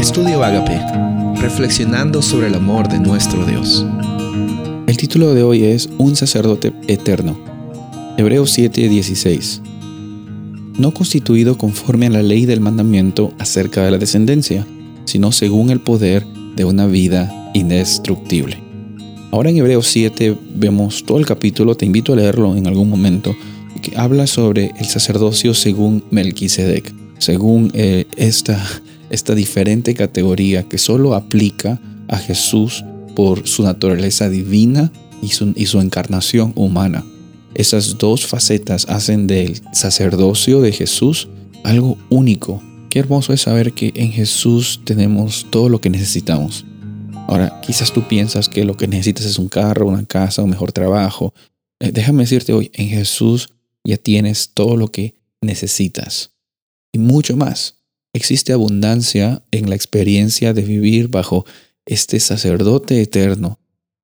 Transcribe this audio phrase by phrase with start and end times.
[0.00, 0.80] Estudio Agape,
[1.42, 3.84] reflexionando sobre el amor de nuestro Dios.
[4.86, 7.38] El título de hoy es Un sacerdote eterno.
[8.16, 9.60] Hebreos 7:16.
[10.78, 14.66] No constituido conforme a la ley del mandamiento acerca de la descendencia,
[15.04, 16.24] sino según el poder
[16.56, 18.56] de una vida indestructible.
[19.30, 23.36] Ahora en Hebreos 7 vemos todo el capítulo, te invito a leerlo en algún momento,
[23.82, 28.66] que habla sobre el sacerdocio según Melquisedec, según eh, esta
[29.10, 35.66] esta diferente categoría que solo aplica a Jesús por su naturaleza divina y su, y
[35.66, 37.04] su encarnación humana.
[37.54, 41.28] Esas dos facetas hacen del sacerdocio de Jesús
[41.64, 42.62] algo único.
[42.88, 46.64] Qué hermoso es saber que en Jesús tenemos todo lo que necesitamos.
[47.28, 50.72] Ahora, quizás tú piensas que lo que necesitas es un carro, una casa, un mejor
[50.72, 51.32] trabajo.
[51.78, 53.48] Eh, déjame decirte hoy, en Jesús
[53.84, 56.32] ya tienes todo lo que necesitas
[56.92, 57.79] y mucho más.
[58.12, 61.46] Existe abundancia en la experiencia de vivir bajo
[61.86, 63.58] este sacerdote eterno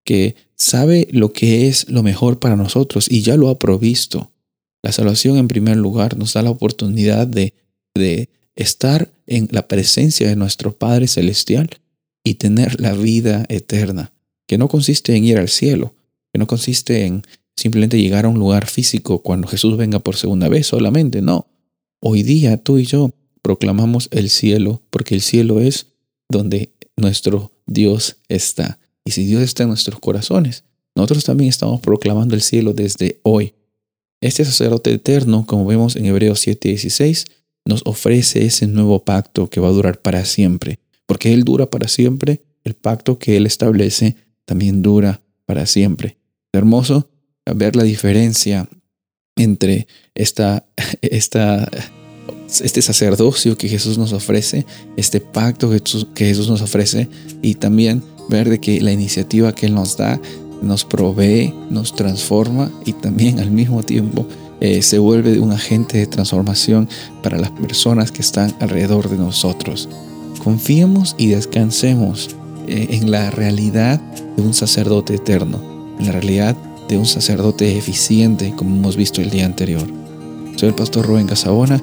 [0.05, 4.31] que sabe lo que es lo mejor para nosotros y ya lo ha provisto.
[4.83, 7.55] La salvación en primer lugar nos da la oportunidad de,
[7.95, 11.69] de estar en la presencia de nuestro Padre Celestial
[12.25, 14.13] y tener la vida eterna,
[14.47, 15.95] que no consiste en ir al cielo,
[16.33, 17.23] que no consiste en
[17.57, 21.49] simplemente llegar a un lugar físico cuando Jesús venga por segunda vez solamente, no.
[22.01, 23.13] Hoy día tú y yo
[23.47, 25.87] proclamamos el cielo, porque el cielo es
[26.29, 28.81] donde nuestro Dios está.
[29.05, 30.65] Y si Dios está en nuestros corazones,
[30.97, 33.55] nosotros también estamos proclamando el cielo desde hoy.
[34.21, 37.27] Este sacerdote eterno, como vemos en Hebreos 7:16,
[37.65, 40.81] nos ofrece ese nuevo pacto que va a durar para siempre.
[41.07, 46.17] Porque Él dura para siempre, el pacto que Él establece también dura para siempre.
[46.53, 47.09] Hermoso
[47.55, 48.69] ver la diferencia
[49.37, 49.87] entre
[50.17, 50.67] esta,
[51.01, 51.71] esta
[52.49, 54.67] este sacerdocio que Jesús nos ofrece,
[54.97, 57.09] este pacto que Jesús, nos ofrece
[57.43, 60.21] y también ver de que la iniciativa que Él nos da
[60.63, 64.27] nos provee, nos transforma y también al mismo tiempo
[64.61, 66.89] eh, se vuelve un agente de transformación
[67.23, 69.89] para las personas que están alrededor de nosotros.
[70.43, 72.31] Confiemos y descansemos
[72.69, 74.01] eh, en la realidad
[74.37, 75.61] de un sacerdote eterno,
[75.99, 76.57] en la realidad
[76.89, 79.87] de un sacerdote eficiente como hemos visto el día anterior.
[80.57, 81.83] Soy el pastor Rubén Casabona